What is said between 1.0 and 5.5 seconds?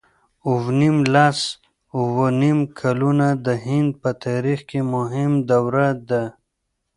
لس اووه نېم کلونه د هند په تاریخ کې مهمه